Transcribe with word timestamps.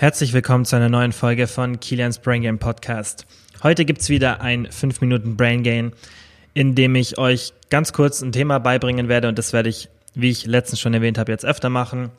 Herzlich 0.00 0.32
willkommen 0.32 0.64
zu 0.64 0.76
einer 0.76 0.88
neuen 0.88 1.10
Folge 1.10 1.48
von 1.48 1.80
Kilians 1.80 2.20
Brain 2.20 2.42
Game 2.42 2.60
Podcast. 2.60 3.26
Heute 3.64 3.84
gibt's 3.84 4.08
wieder 4.08 4.40
ein 4.40 4.70
5 4.70 5.00
Minuten 5.00 5.36
Brain 5.36 5.64
Gain, 5.64 5.90
in 6.54 6.76
dem 6.76 6.94
ich 6.94 7.18
euch 7.18 7.52
ganz 7.68 7.92
kurz 7.92 8.22
ein 8.22 8.30
Thema 8.30 8.60
beibringen 8.60 9.08
werde 9.08 9.26
und 9.26 9.36
das 9.38 9.52
werde 9.52 9.70
ich, 9.70 9.88
wie 10.14 10.30
ich 10.30 10.46
letztens 10.46 10.78
schon 10.78 10.94
erwähnt 10.94 11.18
habe, 11.18 11.32
jetzt 11.32 11.44
öfter 11.44 11.68
machen 11.68 12.10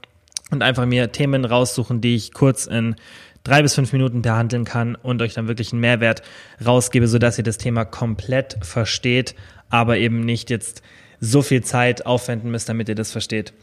und 0.52 0.62
einfach 0.62 0.86
mir 0.86 1.14
Themen 1.14 1.46
raussuchen, 1.46 2.02
die 2.02 2.18
ich 2.18 2.34
kurz 2.34 2.66
in 2.66 2.98
drei 3.46 3.62
bis 3.62 3.76
fünf 3.76 3.94
Minuten 3.94 4.24
behandeln 4.24 4.66
kann 4.66 4.96
und 4.96 5.22
euch 5.22 5.36
dann 5.36 5.48
wirklich 5.48 5.72
einen 5.72 5.80
Mehrwert 5.80 6.22
rausgebe, 6.66 7.08
sodass 7.08 7.38
ihr 7.38 7.46
das 7.46 7.60
Thema 7.60 7.86
komplett 7.86 8.58
versteht, 8.62 9.36
aber 9.70 9.96
eben 9.96 10.26
nicht 10.26 10.50
jetzt 10.50 10.82
so 11.22 11.42
viel 11.42 11.64
Zeit 11.64 12.06
aufwenden 12.06 12.52
müsst, 12.52 12.68
damit 12.68 12.90
ihr 12.90 12.96
das 12.96 13.14
versteht. 13.14 13.54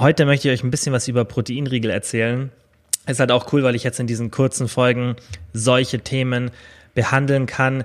Heute 0.00 0.26
möchte 0.26 0.48
ich 0.48 0.54
euch 0.54 0.64
ein 0.64 0.72
bisschen 0.72 0.92
was 0.92 1.06
über 1.06 1.24
Proteinriegel 1.24 1.92
erzählen 1.92 2.50
ist 3.06 3.20
halt 3.20 3.32
auch 3.32 3.52
cool, 3.52 3.62
weil 3.62 3.74
ich 3.74 3.84
jetzt 3.84 4.00
in 4.00 4.06
diesen 4.06 4.30
kurzen 4.30 4.68
Folgen 4.68 5.16
solche 5.52 6.00
Themen 6.00 6.50
behandeln 6.94 7.46
kann, 7.46 7.84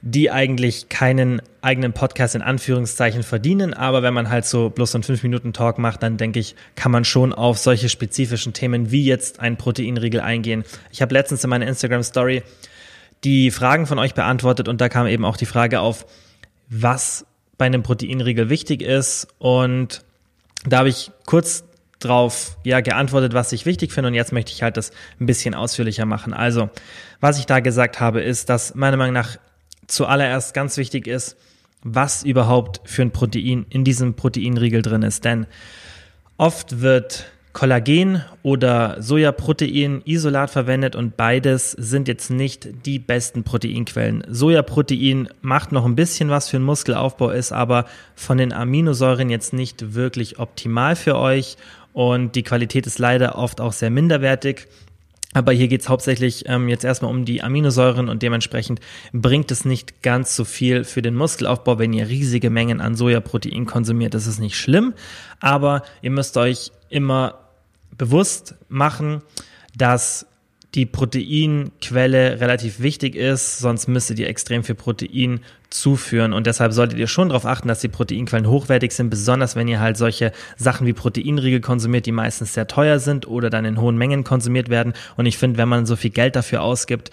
die 0.00 0.30
eigentlich 0.30 0.88
keinen 0.88 1.42
eigenen 1.60 1.92
Podcast 1.92 2.34
in 2.34 2.42
Anführungszeichen 2.42 3.22
verdienen. 3.22 3.74
Aber 3.74 4.02
wenn 4.02 4.14
man 4.14 4.28
halt 4.28 4.44
so 4.44 4.70
bloß 4.70 4.92
so 4.92 4.98
einen 4.98 5.04
5-Minuten-Talk 5.04 5.78
macht, 5.78 6.02
dann 6.02 6.16
denke 6.16 6.38
ich, 6.38 6.54
kann 6.76 6.92
man 6.92 7.04
schon 7.04 7.32
auf 7.32 7.58
solche 7.58 7.88
spezifischen 7.88 8.52
Themen 8.52 8.92
wie 8.92 9.04
jetzt 9.04 9.40
ein 9.40 9.56
Proteinriegel 9.56 10.20
eingehen. 10.20 10.64
Ich 10.92 11.02
habe 11.02 11.14
letztens 11.14 11.42
in 11.42 11.50
meiner 11.50 11.66
Instagram-Story 11.66 12.42
die 13.24 13.50
Fragen 13.50 13.86
von 13.86 13.98
euch 13.98 14.14
beantwortet 14.14 14.68
und 14.68 14.80
da 14.80 14.88
kam 14.88 15.08
eben 15.08 15.24
auch 15.24 15.36
die 15.36 15.46
Frage 15.46 15.80
auf, 15.80 16.06
was 16.68 17.26
bei 17.56 17.66
einem 17.66 17.82
Proteinriegel 17.82 18.48
wichtig 18.48 18.82
ist. 18.82 19.26
Und 19.38 20.04
da 20.64 20.78
habe 20.78 20.88
ich 20.90 21.10
kurz 21.26 21.64
drauf 21.98 22.56
ja 22.64 22.80
geantwortet, 22.80 23.34
was 23.34 23.52
ich 23.52 23.66
wichtig 23.66 23.92
finde 23.92 24.08
und 24.08 24.14
jetzt 24.14 24.32
möchte 24.32 24.52
ich 24.52 24.62
halt 24.62 24.76
das 24.76 24.92
ein 25.20 25.26
bisschen 25.26 25.54
ausführlicher 25.54 26.06
machen. 26.06 26.32
Also, 26.32 26.70
was 27.20 27.38
ich 27.38 27.46
da 27.46 27.60
gesagt 27.60 28.00
habe, 28.00 28.20
ist, 28.20 28.48
dass 28.48 28.74
meiner 28.74 28.96
Meinung 28.96 29.14
nach 29.14 29.36
zuallererst 29.86 30.54
ganz 30.54 30.76
wichtig 30.76 31.06
ist, 31.06 31.36
was 31.82 32.22
überhaupt 32.22 32.80
für 32.84 33.02
ein 33.02 33.10
Protein 33.10 33.66
in 33.70 33.84
diesem 33.84 34.14
Proteinriegel 34.14 34.82
drin 34.82 35.02
ist, 35.02 35.24
denn 35.24 35.46
oft 36.36 36.80
wird 36.80 37.26
Kollagen 37.52 38.22
oder 38.42 39.02
Sojaprotein 39.02 40.02
Isolat 40.04 40.50
verwendet 40.50 40.94
und 40.94 41.16
beides 41.16 41.72
sind 41.72 42.06
jetzt 42.06 42.30
nicht 42.30 42.68
die 42.86 43.00
besten 43.00 43.42
Proteinquellen. 43.42 44.22
Sojaprotein 44.28 45.28
macht 45.40 45.72
noch 45.72 45.84
ein 45.84 45.96
bisschen 45.96 46.28
was 46.28 46.48
für 46.48 46.58
den 46.58 46.64
Muskelaufbau, 46.64 47.30
ist 47.30 47.50
aber 47.50 47.86
von 48.14 48.38
den 48.38 48.52
Aminosäuren 48.52 49.28
jetzt 49.28 49.52
nicht 49.52 49.94
wirklich 49.94 50.38
optimal 50.38 50.94
für 50.94 51.16
euch 51.16 51.56
und 51.98 52.36
die 52.36 52.44
Qualität 52.44 52.86
ist 52.86 53.00
leider 53.00 53.36
oft 53.36 53.60
auch 53.60 53.72
sehr 53.72 53.90
minderwertig. 53.90 54.68
Aber 55.34 55.50
hier 55.50 55.66
geht 55.66 55.80
es 55.80 55.88
hauptsächlich 55.88 56.44
ähm, 56.46 56.68
jetzt 56.68 56.84
erstmal 56.84 57.10
um 57.10 57.24
die 57.24 57.42
Aminosäuren 57.42 58.08
und 58.08 58.22
dementsprechend 58.22 58.78
bringt 59.12 59.50
es 59.50 59.64
nicht 59.64 60.00
ganz 60.00 60.36
so 60.36 60.44
viel 60.44 60.84
für 60.84 61.02
den 61.02 61.16
Muskelaufbau, 61.16 61.80
wenn 61.80 61.92
ihr 61.92 62.08
riesige 62.08 62.50
Mengen 62.50 62.80
an 62.80 62.94
Sojaprotein 62.94 63.66
konsumiert. 63.66 64.14
Das 64.14 64.28
ist 64.28 64.38
nicht 64.38 64.56
schlimm, 64.56 64.94
aber 65.40 65.82
ihr 66.00 66.12
müsst 66.12 66.36
euch 66.36 66.70
immer 66.88 67.40
bewusst 67.96 68.54
machen, 68.68 69.22
dass 69.76 70.24
die 70.76 70.86
Proteinquelle 70.86 72.40
relativ 72.40 72.78
wichtig 72.78 73.16
ist, 73.16 73.58
sonst 73.58 73.88
müsstet 73.88 74.20
ihr 74.20 74.28
extrem 74.28 74.62
viel 74.62 74.76
Protein 74.76 75.40
zuführen. 75.70 76.32
Und 76.32 76.46
deshalb 76.46 76.72
solltet 76.72 76.98
ihr 76.98 77.06
schon 77.06 77.28
darauf 77.28 77.44
achten, 77.44 77.68
dass 77.68 77.80
die 77.80 77.88
Proteinquellen 77.88 78.48
hochwertig 78.48 78.92
sind, 78.92 79.10
besonders 79.10 79.56
wenn 79.56 79.68
ihr 79.68 79.80
halt 79.80 79.96
solche 79.96 80.32
Sachen 80.56 80.86
wie 80.86 80.92
Proteinriegel 80.92 81.60
konsumiert, 81.60 82.06
die 82.06 82.12
meistens 82.12 82.54
sehr 82.54 82.66
teuer 82.66 82.98
sind 82.98 83.26
oder 83.26 83.50
dann 83.50 83.64
in 83.64 83.80
hohen 83.80 83.96
Mengen 83.96 84.24
konsumiert 84.24 84.68
werden. 84.68 84.94
Und 85.16 85.26
ich 85.26 85.38
finde, 85.38 85.58
wenn 85.58 85.68
man 85.68 85.86
so 85.86 85.96
viel 85.96 86.10
Geld 86.10 86.36
dafür 86.36 86.62
ausgibt 86.62 87.10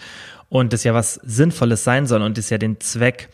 und 0.48 0.72
das 0.72 0.84
ja 0.84 0.94
was 0.94 1.14
Sinnvolles 1.14 1.84
sein 1.84 2.06
soll 2.06 2.22
und 2.22 2.38
das 2.38 2.50
ja 2.50 2.58
den 2.58 2.80
Zweck 2.80 3.28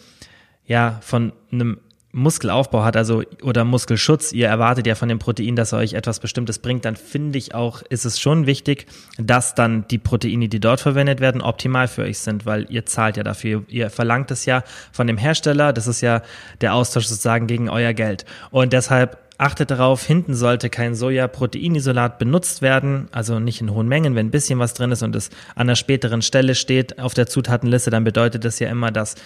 ja 0.67 0.99
von 1.03 1.33
einem 1.51 1.79
Muskelaufbau 2.13 2.85
hat, 2.85 2.97
also 2.97 3.23
oder 3.43 3.65
Muskelschutz, 3.65 4.33
ihr 4.33 4.47
erwartet 4.47 4.87
ja 4.87 4.95
von 4.95 5.09
dem 5.09 5.19
Protein, 5.19 5.57
dass 5.57 5.73
er 5.73 5.79
euch 5.79 5.95
etwas 5.95 6.21
Bestimmtes 6.21 6.59
bringt, 6.59 6.85
dann 6.85 6.95
finde 6.95 7.39
ich 7.39 7.55
auch, 7.55 7.83
ist 7.89 8.05
es 8.05 8.21
schon 8.21 8.47
wichtig, 8.47 8.87
dass 9.17 9.55
dann 9.55 9.87
die 9.89 9.99
Proteine, 9.99 10.49
die 10.49 10.61
dort 10.61 10.81
verwendet 10.81 11.21
werden, 11.21 11.41
optimal 11.41 11.89
für 11.89 12.03
euch 12.03 12.19
sind, 12.19 12.45
weil 12.45 12.67
ihr 12.69 12.85
zahlt 12.85 13.17
ja 13.17 13.23
dafür, 13.23 13.65
ihr 13.69 13.89
verlangt 13.89 14.31
es 14.31 14.45
ja 14.45 14.63
von 14.93 15.07
dem 15.07 15.17
Hersteller, 15.17 15.73
das 15.73 15.87
ist 15.87 16.03
ja 16.03 16.23
der 16.61 16.75
Austausch 16.75 17.07
sozusagen 17.07 17.47
gegen 17.47 17.71
euer 17.71 17.95
Geld. 17.95 18.27
Und 18.51 18.75
deshalb 18.75 19.19
achtet 19.39 19.71
darauf, 19.71 20.05
hinten 20.05 20.35
sollte 20.35 20.71
kein 20.71 20.95
Soja-Proteinisolat 20.95 22.19
benutzt 22.19 22.63
werden, 22.63 23.09
also 23.11 23.41
nicht 23.41 23.61
in 23.61 23.73
hohen 23.73 23.89
Mengen. 23.89 24.15
Wenn 24.15 24.27
ein 24.27 24.31
bisschen 24.31 24.59
was 24.59 24.75
drin 24.75 24.93
ist 24.93 25.03
und 25.03 25.17
es 25.17 25.31
an 25.55 25.63
einer 25.63 25.77
späteren 25.77 26.23
Stelle 26.23 26.55
steht 26.55 26.99
auf 26.99 27.15
der 27.15 27.27
Zutatenliste, 27.27 27.91
dann 27.91 28.05
bedeutet 28.05 28.45
das 28.45 28.59
ja 28.59 28.69
immer, 28.71 28.91
dass 28.91 29.17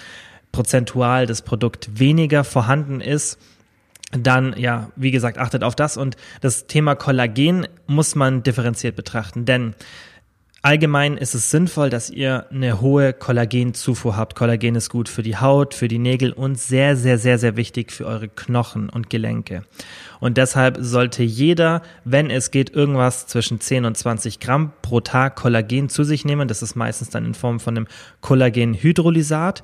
prozentual 0.53 1.27
das 1.27 1.43
Produkt 1.43 1.99
weniger 1.99 2.45
vorhanden 2.45 3.01
ist, 3.01 3.39
dann, 4.13 4.55
ja, 4.57 4.91
wie 4.97 5.11
gesagt, 5.11 5.39
achtet 5.39 5.65
auf 5.65 5.75
das. 5.75 5.97
Und 5.97 6.17
das 6.41 6.67
Thema 6.67 6.95
Kollagen 6.95 7.67
muss 7.87 8.15
man 8.15 8.43
differenziert 8.43 8.97
betrachten, 8.97 9.45
denn 9.45 9.75
allgemein 10.63 11.17
ist 11.17 11.35
es 11.35 11.51
sinnvoll, 11.51 11.91
dass 11.91 12.11
ihr 12.11 12.47
eine 12.51 12.81
hohe 12.81 13.13
Kollagenzufuhr 13.13 14.17
habt. 14.17 14.35
Kollagen 14.35 14.75
ist 14.75 14.91
gut 14.91 15.09
für 15.09 15.23
die 15.23 15.37
Haut, 15.37 15.75
für 15.75 15.87
die 15.87 15.99
Nägel 15.99 16.33
und 16.33 16.59
sehr, 16.59 16.97
sehr, 16.97 17.19
sehr, 17.19 17.39
sehr 17.39 17.57
wichtig 17.57 17.93
für 17.93 18.05
eure 18.05 18.29
Knochen 18.29 18.89
und 18.89 19.09
Gelenke. 19.09 19.63
Und 20.19 20.39
deshalb 20.39 20.79
sollte 20.81 21.23
jeder, 21.23 21.83
wenn 22.05 22.31
es 22.31 22.51
geht, 22.51 22.75
irgendwas 22.75 23.29
zwischen 23.29 23.61
10 23.61 23.85
und 23.85 23.97
20 23.97 24.41
Gramm 24.41 24.73
pro 24.83 25.01
Tag 25.01 25.37
Kollagen 25.37 25.89
zu 25.89 26.03
sich 26.03 26.25
nehmen. 26.25 26.49
Das 26.49 26.63
ist 26.63 26.75
meistens 26.75 27.11
dann 27.11 27.27
in 27.27 27.35
Form 27.35 27.61
von 27.61 27.77
einem 27.77 27.87
Kollagenhydrolysat. 28.21 29.63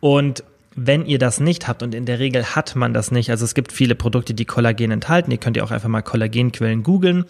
Und 0.00 0.44
wenn 0.74 1.06
ihr 1.06 1.18
das 1.18 1.40
nicht 1.40 1.68
habt, 1.68 1.82
und 1.82 1.94
in 1.94 2.04
der 2.04 2.18
Regel 2.18 2.54
hat 2.54 2.76
man 2.76 2.92
das 2.92 3.10
nicht, 3.10 3.30
also 3.30 3.44
es 3.44 3.54
gibt 3.54 3.72
viele 3.72 3.94
Produkte, 3.94 4.34
die 4.34 4.44
Kollagen 4.44 4.90
enthalten, 4.90 5.30
ihr 5.30 5.38
könnt 5.38 5.56
ja 5.56 5.64
auch 5.64 5.70
einfach 5.70 5.88
mal 5.88 6.02
Kollagenquellen 6.02 6.82
googeln, 6.82 7.24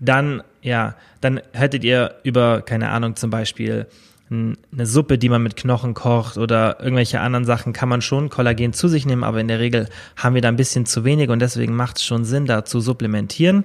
dann, 0.00 0.42
ja, 0.62 0.94
dann 1.20 1.40
hättet 1.52 1.84
ihr 1.84 2.14
über, 2.22 2.62
keine 2.62 2.88
Ahnung, 2.88 3.16
zum 3.16 3.30
Beispiel 3.30 3.86
eine 4.30 4.86
Suppe, 4.86 5.16
die 5.16 5.30
man 5.30 5.42
mit 5.42 5.56
Knochen 5.56 5.94
kocht 5.94 6.36
oder 6.36 6.80
irgendwelche 6.80 7.20
anderen 7.20 7.46
Sachen, 7.46 7.72
kann 7.72 7.88
man 7.88 8.02
schon 8.02 8.28
Kollagen 8.28 8.74
zu 8.74 8.86
sich 8.88 9.06
nehmen, 9.06 9.24
aber 9.24 9.40
in 9.40 9.48
der 9.48 9.58
Regel 9.58 9.88
haben 10.16 10.34
wir 10.34 10.42
da 10.42 10.48
ein 10.48 10.56
bisschen 10.56 10.84
zu 10.84 11.04
wenig 11.04 11.30
und 11.30 11.40
deswegen 11.40 11.74
macht 11.74 11.96
es 11.96 12.04
schon 12.04 12.24
Sinn, 12.24 12.44
da 12.44 12.64
zu 12.64 12.80
supplementieren 12.80 13.64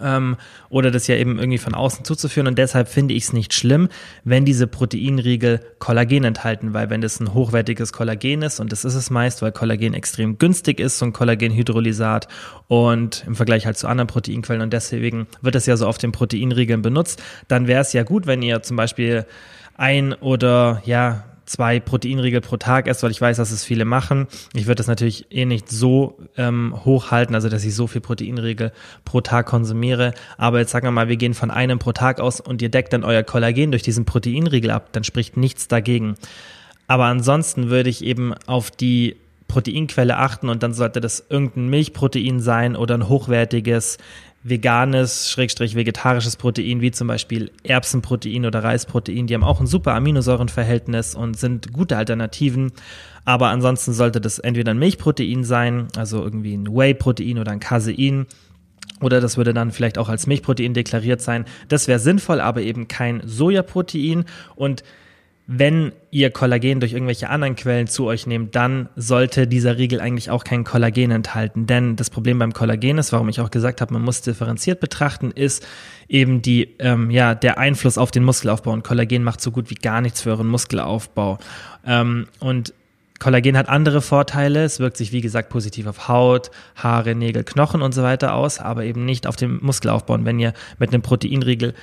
ähm, 0.00 0.36
oder 0.68 0.90
das 0.90 1.06
ja 1.06 1.16
eben 1.16 1.38
irgendwie 1.38 1.58
von 1.58 1.74
außen 1.74 2.04
zuzuführen. 2.04 2.46
Und 2.46 2.58
deshalb 2.58 2.88
finde 2.88 3.14
ich 3.14 3.24
es 3.24 3.32
nicht 3.32 3.54
schlimm, 3.54 3.88
wenn 4.24 4.44
diese 4.44 4.66
Proteinriegel 4.66 5.60
Kollagen 5.78 6.24
enthalten, 6.24 6.74
weil 6.74 6.90
wenn 6.90 7.00
das 7.00 7.20
ein 7.20 7.34
hochwertiges 7.34 7.92
Kollagen 7.92 8.42
ist, 8.42 8.60
und 8.60 8.72
das 8.72 8.84
ist 8.84 8.94
es 8.94 9.10
meist, 9.10 9.42
weil 9.42 9.52
Kollagen 9.52 9.94
extrem 9.94 10.38
günstig 10.38 10.80
ist, 10.80 10.98
so 10.98 11.06
ein 11.06 11.12
Kollagenhydrolysat 11.12 12.28
und 12.68 13.24
im 13.26 13.34
Vergleich 13.34 13.66
halt 13.66 13.78
zu 13.78 13.88
anderen 13.88 14.08
Proteinquellen 14.08 14.62
und 14.62 14.72
deswegen 14.72 15.26
wird 15.42 15.54
das 15.54 15.66
ja 15.66 15.76
so 15.76 15.86
auf 15.86 15.98
den 15.98 16.12
Proteinriegeln 16.12 16.82
benutzt, 16.82 17.22
dann 17.48 17.66
wäre 17.66 17.82
es 17.82 17.92
ja 17.92 18.02
gut, 18.02 18.26
wenn 18.26 18.42
ihr 18.42 18.62
zum 18.62 18.76
Beispiel 18.76 19.26
ein 19.76 20.12
oder 20.12 20.82
ja 20.84 21.24
zwei 21.46 21.80
Proteinriegel 21.80 22.40
pro 22.40 22.56
Tag 22.56 22.88
esst, 22.88 23.02
weil 23.02 23.10
ich 23.10 23.20
weiß, 23.20 23.36
dass 23.36 23.50
es 23.50 23.64
viele 23.64 23.84
machen. 23.84 24.26
Ich 24.54 24.66
würde 24.66 24.76
das 24.76 24.86
natürlich 24.86 25.26
eh 25.30 25.44
nicht 25.44 25.68
so 25.70 26.18
ähm, 26.36 26.74
hochhalten, 26.84 27.34
also 27.34 27.48
dass 27.48 27.64
ich 27.64 27.74
so 27.74 27.86
viel 27.86 28.00
Proteinriegel 28.00 28.72
pro 29.04 29.20
Tag 29.20 29.46
konsumiere. 29.46 30.14
Aber 30.38 30.60
jetzt 30.60 30.70
sagen 30.70 30.86
wir 30.86 30.92
mal, 30.92 31.08
wir 31.08 31.16
gehen 31.16 31.34
von 31.34 31.50
einem 31.50 31.78
pro 31.78 31.92
Tag 31.92 32.20
aus 32.20 32.40
und 32.40 32.62
ihr 32.62 32.68
deckt 32.70 32.92
dann 32.92 33.04
euer 33.04 33.22
Kollagen 33.22 33.70
durch 33.70 33.82
diesen 33.82 34.04
Proteinriegel 34.04 34.70
ab, 34.70 34.88
dann 34.92 35.04
spricht 35.04 35.36
nichts 35.36 35.68
dagegen. 35.68 36.14
Aber 36.86 37.04
ansonsten 37.04 37.70
würde 37.70 37.90
ich 37.90 38.04
eben 38.04 38.34
auf 38.46 38.70
die 38.70 39.16
Proteinquelle 39.54 40.16
achten 40.16 40.48
und 40.48 40.64
dann 40.64 40.74
sollte 40.74 41.00
das 41.00 41.24
irgendein 41.28 41.68
Milchprotein 41.68 42.40
sein 42.40 42.74
oder 42.74 42.96
ein 42.96 43.08
hochwertiges 43.08 43.98
veganes, 44.42 45.30
schrägstrich 45.30 45.76
vegetarisches 45.76 46.34
Protein, 46.34 46.80
wie 46.80 46.90
zum 46.90 47.06
Beispiel 47.06 47.52
Erbsenprotein 47.62 48.46
oder 48.46 48.64
Reisprotein, 48.64 49.28
die 49.28 49.34
haben 49.34 49.44
auch 49.44 49.60
ein 49.60 49.68
super 49.68 49.94
Aminosäurenverhältnis 49.94 51.14
und 51.14 51.38
sind 51.38 51.72
gute 51.72 51.96
Alternativen. 51.96 52.72
Aber 53.24 53.48
ansonsten 53.50 53.92
sollte 53.92 54.20
das 54.20 54.40
entweder 54.40 54.72
ein 54.72 54.78
Milchprotein 54.78 55.44
sein, 55.44 55.86
also 55.96 56.24
irgendwie 56.24 56.54
ein 56.54 56.66
Whey-Protein 56.66 57.38
oder 57.38 57.52
ein 57.52 57.60
Casein. 57.60 58.26
Oder 59.00 59.20
das 59.20 59.36
würde 59.36 59.54
dann 59.54 59.70
vielleicht 59.70 59.98
auch 59.98 60.08
als 60.08 60.26
Milchprotein 60.26 60.74
deklariert 60.74 61.22
sein. 61.22 61.44
Das 61.68 61.86
wäre 61.86 62.00
sinnvoll, 62.00 62.40
aber 62.40 62.60
eben 62.60 62.88
kein 62.88 63.22
Sojaprotein. 63.24 64.24
Und 64.56 64.82
wenn 65.46 65.92
ihr 66.10 66.30
Kollagen 66.30 66.80
durch 66.80 66.94
irgendwelche 66.94 67.28
anderen 67.28 67.54
Quellen 67.54 67.86
zu 67.86 68.06
euch 68.06 68.26
nehmt, 68.26 68.54
dann 68.54 68.88
sollte 68.96 69.46
dieser 69.46 69.76
Riegel 69.76 70.00
eigentlich 70.00 70.30
auch 70.30 70.42
kein 70.42 70.64
Kollagen 70.64 71.10
enthalten. 71.10 71.66
Denn 71.66 71.96
das 71.96 72.08
Problem 72.08 72.38
beim 72.38 72.54
Kollagen 72.54 72.96
ist, 72.96 73.12
warum 73.12 73.28
ich 73.28 73.40
auch 73.40 73.50
gesagt 73.50 73.82
habe, 73.82 73.92
man 73.92 74.02
muss 74.02 74.22
differenziert 74.22 74.80
betrachten, 74.80 75.32
ist 75.32 75.66
eben 76.08 76.40
die, 76.40 76.74
ähm, 76.78 77.10
ja, 77.10 77.34
der 77.34 77.58
Einfluss 77.58 77.98
auf 77.98 78.10
den 78.10 78.24
Muskelaufbau. 78.24 78.72
Und 78.72 78.84
Kollagen 78.84 79.22
macht 79.22 79.42
so 79.42 79.50
gut 79.50 79.68
wie 79.68 79.74
gar 79.74 80.00
nichts 80.00 80.22
für 80.22 80.30
euren 80.30 80.46
Muskelaufbau. 80.46 81.36
Ähm, 81.86 82.26
und 82.40 82.72
Kollagen 83.18 83.58
hat 83.58 83.68
andere 83.68 84.00
Vorteile. 84.00 84.64
Es 84.64 84.80
wirkt 84.80 84.96
sich, 84.96 85.12
wie 85.12 85.20
gesagt, 85.20 85.50
positiv 85.50 85.86
auf 85.86 86.08
Haut, 86.08 86.50
Haare, 86.74 87.14
Nägel, 87.14 87.44
Knochen 87.44 87.82
und 87.82 87.92
so 87.92 88.02
weiter 88.02 88.34
aus, 88.34 88.60
aber 88.60 88.84
eben 88.84 89.04
nicht 89.04 89.26
auf 89.26 89.36
den 89.36 89.58
Muskelaufbau. 89.62 90.14
Und 90.14 90.24
wenn 90.24 90.38
ihr 90.38 90.54
mit 90.78 90.94
einem 90.94 91.02
Proteinriegel 91.02 91.74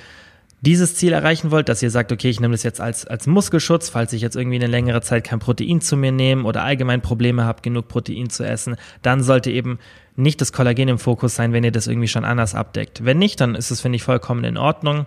dieses 0.62 0.94
Ziel 0.94 1.12
erreichen 1.12 1.50
wollt, 1.50 1.68
dass 1.68 1.82
ihr 1.82 1.90
sagt, 1.90 2.12
okay, 2.12 2.30
ich 2.30 2.40
nehme 2.40 2.52
das 2.52 2.62
jetzt 2.62 2.80
als, 2.80 3.04
als 3.04 3.26
Muskelschutz, 3.26 3.88
falls 3.88 4.12
ich 4.12 4.22
jetzt 4.22 4.36
irgendwie 4.36 4.56
eine 4.56 4.68
längere 4.68 5.02
Zeit 5.02 5.24
kein 5.24 5.40
Protein 5.40 5.80
zu 5.80 5.96
mir 5.96 6.12
nehme 6.12 6.44
oder 6.44 6.62
allgemein 6.62 7.02
Probleme 7.02 7.44
habe, 7.44 7.62
genug 7.62 7.88
Protein 7.88 8.30
zu 8.30 8.46
essen, 8.46 8.76
dann 9.02 9.22
sollte 9.22 9.50
eben 9.50 9.80
nicht 10.14 10.40
das 10.40 10.52
Kollagen 10.52 10.88
im 10.88 10.98
Fokus 10.98 11.34
sein, 11.34 11.52
wenn 11.52 11.64
ihr 11.64 11.72
das 11.72 11.88
irgendwie 11.88 12.08
schon 12.08 12.24
anders 12.24 12.54
abdeckt. 12.54 13.04
Wenn 13.04 13.18
nicht, 13.18 13.40
dann 13.40 13.56
ist 13.56 13.70
es, 13.72 13.80
finde 13.80 13.96
ich, 13.96 14.04
vollkommen 14.04 14.44
in 14.44 14.56
Ordnung. 14.56 15.06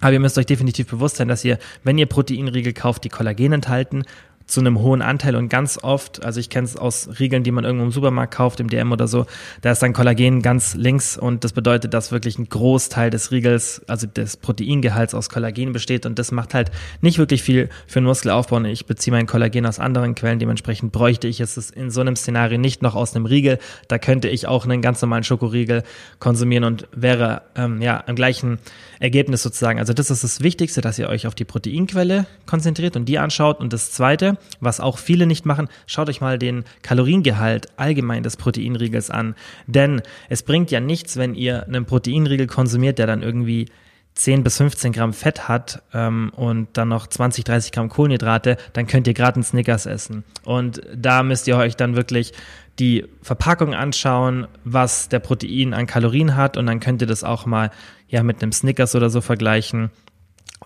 Aber 0.00 0.12
ihr 0.12 0.20
müsst 0.20 0.36
euch 0.36 0.46
definitiv 0.46 0.88
bewusst 0.88 1.16
sein, 1.16 1.28
dass 1.28 1.44
ihr, 1.44 1.58
wenn 1.84 1.96
ihr 1.96 2.06
Proteinriegel 2.06 2.72
kauft, 2.72 3.04
die 3.04 3.08
Kollagen 3.08 3.52
enthalten, 3.52 4.04
zu 4.46 4.60
einem 4.60 4.80
hohen 4.80 5.02
Anteil 5.02 5.36
und 5.36 5.48
ganz 5.48 5.78
oft, 5.82 6.24
also 6.24 6.40
ich 6.40 6.50
kenne 6.50 6.66
es 6.66 6.76
aus 6.76 7.08
Riegeln, 7.18 7.42
die 7.42 7.50
man 7.50 7.64
irgendwo 7.64 7.84
im 7.84 7.92
Supermarkt 7.92 8.34
kauft, 8.34 8.60
im 8.60 8.68
DM 8.68 8.92
oder 8.92 9.08
so, 9.08 9.26
da 9.60 9.72
ist 9.72 9.82
dann 9.82 9.92
Kollagen 9.92 10.42
ganz 10.42 10.74
links 10.74 11.16
und 11.16 11.44
das 11.44 11.52
bedeutet, 11.52 11.94
dass 11.94 12.12
wirklich 12.12 12.38
ein 12.38 12.48
Großteil 12.48 13.10
des 13.10 13.30
Riegels, 13.30 13.82
also 13.86 14.06
des 14.06 14.36
Proteingehalts 14.36 15.14
aus 15.14 15.28
Kollagen 15.28 15.72
besteht 15.72 16.06
und 16.06 16.18
das 16.18 16.32
macht 16.32 16.54
halt 16.54 16.70
nicht 17.00 17.18
wirklich 17.18 17.42
viel 17.42 17.68
für 17.86 18.00
den 18.00 18.04
Muskelaufbau 18.04 18.56
und 18.56 18.64
ich 18.66 18.86
beziehe 18.86 19.14
mein 19.14 19.26
Kollagen 19.26 19.66
aus 19.66 19.78
anderen 19.78 20.14
Quellen, 20.14 20.38
dementsprechend 20.38 20.92
bräuchte 20.92 21.28
ich 21.28 21.40
es 21.40 21.70
in 21.70 21.90
so 21.90 22.00
einem 22.00 22.16
Szenario 22.16 22.58
nicht 22.58 22.82
noch 22.82 22.94
aus 22.94 23.14
einem 23.14 23.26
Riegel, 23.26 23.58
da 23.88 23.98
könnte 23.98 24.28
ich 24.28 24.46
auch 24.46 24.64
einen 24.64 24.82
ganz 24.82 25.00
normalen 25.02 25.24
Schokoriegel 25.24 25.82
konsumieren 26.18 26.64
und 26.64 26.88
wäre 26.94 27.42
ähm, 27.54 27.80
ja 27.80 28.02
am 28.06 28.16
gleichen 28.16 28.58
Ergebnis 29.02 29.42
sozusagen. 29.42 29.78
Also 29.78 29.92
das 29.92 30.10
ist 30.10 30.22
das 30.22 30.42
Wichtigste, 30.42 30.80
dass 30.80 30.98
ihr 30.98 31.08
euch 31.08 31.26
auf 31.26 31.34
die 31.34 31.44
Proteinquelle 31.44 32.26
konzentriert 32.46 32.96
und 32.96 33.06
die 33.06 33.18
anschaut. 33.18 33.60
Und 33.60 33.72
das 33.72 33.90
zweite, 33.90 34.31
was 34.60 34.80
auch 34.80 34.98
viele 34.98 35.26
nicht 35.26 35.46
machen, 35.46 35.68
schaut 35.86 36.08
euch 36.08 36.20
mal 36.20 36.38
den 36.38 36.64
Kaloriengehalt 36.82 37.68
allgemein 37.76 38.22
des 38.22 38.36
Proteinriegels 38.36 39.10
an. 39.10 39.34
Denn 39.66 40.02
es 40.28 40.42
bringt 40.42 40.70
ja 40.70 40.80
nichts, 40.80 41.16
wenn 41.16 41.34
ihr 41.34 41.66
einen 41.66 41.84
Proteinriegel 41.84 42.46
konsumiert, 42.46 42.98
der 42.98 43.06
dann 43.06 43.22
irgendwie 43.22 43.66
10 44.14 44.44
bis 44.44 44.58
15 44.58 44.92
Gramm 44.92 45.12
Fett 45.12 45.48
hat 45.48 45.82
ähm, 45.94 46.32
und 46.36 46.68
dann 46.74 46.88
noch 46.88 47.06
20, 47.06 47.44
30 47.44 47.72
Gramm 47.72 47.88
Kohlenhydrate, 47.88 48.58
dann 48.74 48.86
könnt 48.86 49.06
ihr 49.06 49.14
gerade 49.14 49.36
einen 49.36 49.44
Snickers 49.44 49.86
essen. 49.86 50.24
Und 50.44 50.82
da 50.94 51.22
müsst 51.22 51.48
ihr 51.48 51.56
euch 51.56 51.76
dann 51.76 51.96
wirklich 51.96 52.32
die 52.78 53.06
Verpackung 53.22 53.74
anschauen, 53.74 54.46
was 54.64 55.08
der 55.08 55.18
Protein 55.18 55.74
an 55.74 55.86
Kalorien 55.86 56.36
hat 56.36 56.56
und 56.56 56.66
dann 56.66 56.80
könnt 56.80 57.00
ihr 57.00 57.06
das 57.06 57.24
auch 57.24 57.46
mal 57.46 57.70
ja 58.08 58.22
mit 58.22 58.42
einem 58.42 58.52
Snickers 58.52 58.94
oder 58.94 59.08
so 59.08 59.20
vergleichen. 59.20 59.90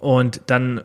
Und 0.01 0.43
dann 0.47 0.83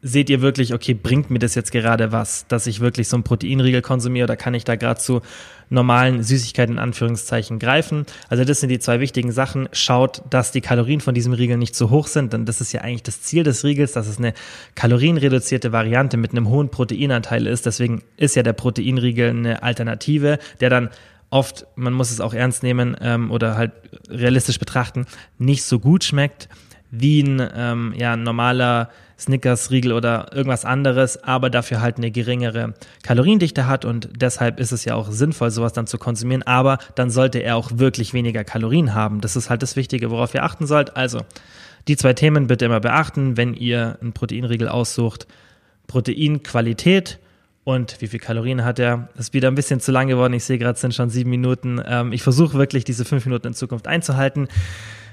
seht 0.00 0.30
ihr 0.30 0.40
wirklich, 0.40 0.72
okay, 0.74 0.94
bringt 0.94 1.30
mir 1.30 1.40
das 1.40 1.54
jetzt 1.54 1.72
gerade 1.72 2.12
was, 2.12 2.46
dass 2.46 2.66
ich 2.66 2.80
wirklich 2.80 3.08
so 3.08 3.16
einen 3.16 3.24
Proteinriegel 3.24 3.82
konsumiere 3.82 4.24
oder 4.24 4.36
kann 4.36 4.54
ich 4.54 4.64
da 4.64 4.76
gerade 4.76 5.00
zu 5.00 5.22
normalen 5.70 6.22
Süßigkeiten 6.22 6.76
in 6.76 6.78
Anführungszeichen 6.78 7.58
greifen? 7.58 8.06
Also 8.28 8.44
das 8.44 8.60
sind 8.60 8.68
die 8.68 8.78
zwei 8.78 9.00
wichtigen 9.00 9.32
Sachen. 9.32 9.68
Schaut, 9.72 10.22
dass 10.30 10.52
die 10.52 10.60
Kalorien 10.60 11.00
von 11.00 11.14
diesem 11.14 11.32
Riegel 11.32 11.56
nicht 11.56 11.74
zu 11.74 11.90
hoch 11.90 12.06
sind, 12.06 12.32
denn 12.32 12.44
das 12.44 12.60
ist 12.60 12.72
ja 12.72 12.82
eigentlich 12.82 13.02
das 13.02 13.22
Ziel 13.22 13.42
des 13.42 13.64
Riegels, 13.64 13.92
dass 13.92 14.06
es 14.06 14.18
eine 14.18 14.34
kalorienreduzierte 14.76 15.72
Variante 15.72 16.16
mit 16.16 16.30
einem 16.30 16.48
hohen 16.48 16.70
Proteinanteil 16.70 17.46
ist. 17.46 17.66
Deswegen 17.66 18.02
ist 18.16 18.36
ja 18.36 18.44
der 18.44 18.52
Proteinriegel 18.52 19.30
eine 19.30 19.62
Alternative, 19.64 20.38
der 20.60 20.70
dann 20.70 20.90
oft, 21.30 21.66
man 21.74 21.92
muss 21.92 22.10
es 22.10 22.20
auch 22.20 22.34
ernst 22.34 22.62
nehmen 22.62 22.96
ähm, 23.00 23.30
oder 23.30 23.56
halt 23.56 23.72
realistisch 24.08 24.58
betrachten, 24.58 25.06
nicht 25.38 25.64
so 25.64 25.80
gut 25.80 26.04
schmeckt 26.04 26.48
wie 26.90 27.20
ein 27.20 27.46
ähm, 27.54 27.94
ja, 27.96 28.16
normaler 28.16 28.90
Snickers-Riegel 29.18 29.92
oder 29.92 30.32
irgendwas 30.32 30.64
anderes, 30.64 31.22
aber 31.24 31.50
dafür 31.50 31.80
halt 31.80 31.96
eine 31.98 32.10
geringere 32.10 32.74
Kaloriendichte 33.02 33.66
hat 33.66 33.84
und 33.84 34.08
deshalb 34.16 34.60
ist 34.60 34.72
es 34.72 34.84
ja 34.84 34.94
auch 34.94 35.10
sinnvoll, 35.10 35.50
sowas 35.50 35.72
dann 35.72 35.86
zu 35.86 35.98
konsumieren, 35.98 36.42
aber 36.44 36.78
dann 36.94 37.10
sollte 37.10 37.40
er 37.40 37.56
auch 37.56 37.70
wirklich 37.74 38.14
weniger 38.14 38.44
Kalorien 38.44 38.94
haben. 38.94 39.20
Das 39.20 39.34
ist 39.36 39.50
halt 39.50 39.62
das 39.62 39.76
Wichtige, 39.76 40.10
worauf 40.10 40.34
ihr 40.34 40.44
achten 40.44 40.66
sollt. 40.66 40.96
Also, 40.96 41.20
die 41.88 41.96
zwei 41.96 42.12
Themen 42.12 42.46
bitte 42.46 42.66
immer 42.66 42.80
beachten, 42.80 43.36
wenn 43.36 43.54
ihr 43.54 43.98
einen 44.00 44.12
Proteinriegel 44.12 44.68
aussucht. 44.68 45.26
Proteinqualität 45.86 47.18
und 47.64 48.00
wie 48.00 48.06
viel 48.06 48.20
Kalorien 48.20 48.64
hat 48.64 48.78
er? 48.78 49.08
Ist 49.18 49.34
wieder 49.34 49.48
ein 49.48 49.54
bisschen 49.54 49.80
zu 49.80 49.90
lang 49.90 50.08
geworden. 50.08 50.34
Ich 50.34 50.44
sehe 50.44 50.58
gerade, 50.58 50.74
es 50.74 50.80
sind 50.80 50.94
schon 50.94 51.10
sieben 51.10 51.30
Minuten. 51.30 51.82
Ähm, 51.84 52.12
ich 52.12 52.22
versuche 52.22 52.56
wirklich, 52.58 52.84
diese 52.84 53.04
fünf 53.04 53.24
Minuten 53.24 53.48
in 53.48 53.54
Zukunft 53.54 53.86
einzuhalten 53.88 54.48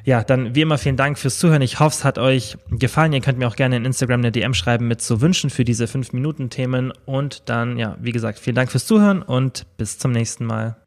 ja, 0.06 0.24
dann 0.24 0.54
wie 0.54 0.62
immer 0.62 0.78
vielen 0.78 0.98
Dank 0.98 1.18
fürs 1.18 1.40
Zuhören. 1.40 1.64
Ich 1.64 1.80
hoffe, 1.80 1.96
es 1.96 2.04
hat 2.04 2.20
euch 2.20 2.58
gefallen. 2.70 3.12
Ihr 3.12 3.22
könnt 3.22 3.40
mir 3.40 3.48
auch 3.48 3.56
gerne 3.56 3.76
in 3.76 3.86
Instagram 3.86 4.22
eine 4.22 4.32
DM 4.32 4.54
schreiben 4.54 4.88
mit 4.88 5.02
so 5.02 5.20
Wünschen 5.20 5.50
für 5.50 5.66
diese 5.66 5.86
5-Minuten-Themen. 5.86 6.94
Und 7.06 7.50
dann, 7.50 7.78
ja, 7.78 7.98
wie 8.00 8.12
gesagt, 8.12 8.38
vielen 8.38 8.56
Dank 8.56 8.72
fürs 8.72 8.86
Zuhören 8.86 9.24
und 9.24 9.66
bis 9.78 9.98
zum 9.98 10.12
nächsten 10.12 10.46
Mal. 10.46 10.78